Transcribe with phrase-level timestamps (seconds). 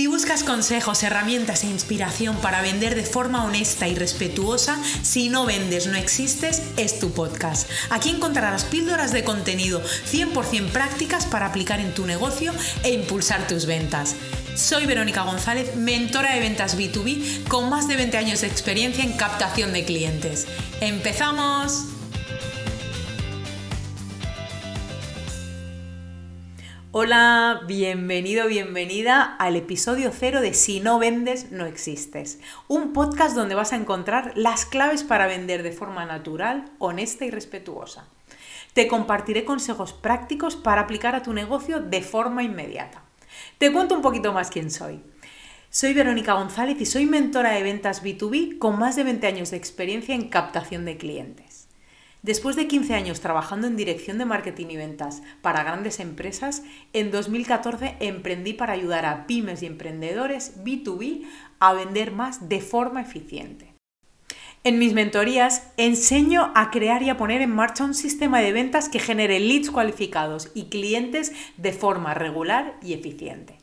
[0.00, 5.44] Si buscas consejos, herramientas e inspiración para vender de forma honesta y respetuosa, si no
[5.44, 7.68] vendes, no existes, es tu podcast.
[7.90, 13.66] Aquí encontrarás píldoras de contenido 100% prácticas para aplicar en tu negocio e impulsar tus
[13.66, 14.14] ventas.
[14.54, 19.12] Soy Verónica González, mentora de ventas B2B con más de 20 años de experiencia en
[19.18, 20.46] captación de clientes.
[20.80, 21.99] ¡Empezamos!
[26.92, 32.40] Hola, bienvenido, bienvenida al episodio cero de Si no vendes, no existes.
[32.66, 37.30] Un podcast donde vas a encontrar las claves para vender de forma natural, honesta y
[37.30, 38.08] respetuosa.
[38.72, 43.04] Te compartiré consejos prácticos para aplicar a tu negocio de forma inmediata.
[43.58, 45.00] Te cuento un poquito más quién soy.
[45.70, 49.58] Soy Verónica González y soy mentora de ventas B2B con más de 20 años de
[49.58, 51.59] experiencia en captación de clientes.
[52.22, 57.10] Después de 15 años trabajando en dirección de marketing y ventas para grandes empresas, en
[57.10, 61.22] 2014 emprendí para ayudar a pymes y emprendedores B2B
[61.60, 63.72] a vender más de forma eficiente.
[64.62, 68.90] En mis mentorías enseño a crear y a poner en marcha un sistema de ventas
[68.90, 73.56] que genere leads cualificados y clientes de forma regular y eficiente.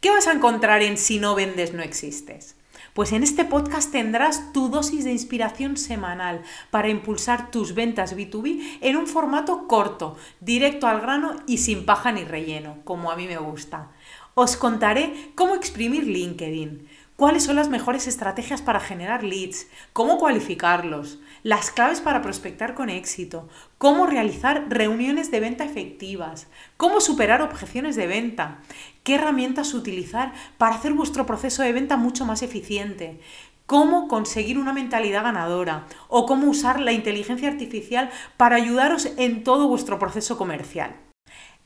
[0.00, 2.57] ¿Qué vas a encontrar en Si no vendes no existes?
[2.98, 8.80] Pues en este podcast tendrás tu dosis de inspiración semanal para impulsar tus ventas B2B
[8.80, 13.28] en un formato corto, directo al grano y sin paja ni relleno, como a mí
[13.28, 13.92] me gusta.
[14.34, 21.18] Os contaré cómo exprimir LinkedIn, cuáles son las mejores estrategias para generar leads, cómo cualificarlos,
[21.42, 26.46] las claves para prospectar con éxito, cómo realizar reuniones de venta efectivas,
[26.76, 28.58] cómo superar objeciones de venta,
[29.02, 33.18] qué herramientas utilizar para hacer vuestro proceso de venta mucho más eficiente,
[33.66, 39.66] cómo conseguir una mentalidad ganadora o cómo usar la inteligencia artificial para ayudaros en todo
[39.66, 41.07] vuestro proceso comercial.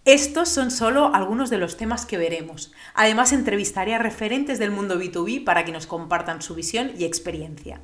[0.05, 2.73] Estos son solo algunos de los temas que veremos.
[2.93, 7.81] Además, entrevistaré a referentes del mundo B2B para que nos compartan su visión y experiencia.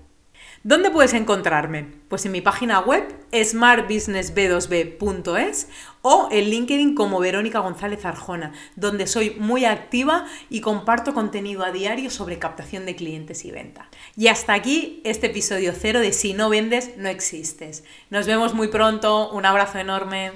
[0.64, 1.86] ¿Dónde puedes encontrarme?
[2.08, 5.68] Pues en mi página web smartbusinessb2b.es
[6.02, 11.70] o en LinkedIn como Verónica González Arjona, donde soy muy activa y comparto contenido a
[11.70, 13.89] diario sobre captación de clientes y venta.
[14.17, 17.84] Y hasta aquí este episodio cero de Si no vendes, no existes.
[18.11, 20.33] Nos vemos muy pronto, un abrazo enorme.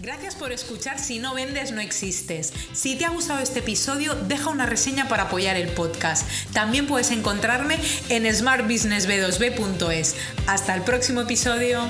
[0.00, 2.54] Gracias por escuchar Si no vendes, no existes.
[2.72, 6.26] Si te ha gustado este episodio, deja una reseña para apoyar el podcast.
[6.54, 7.78] También puedes encontrarme
[8.08, 10.16] en smartbusinessb2b.es.
[10.46, 11.82] Hasta el próximo episodio.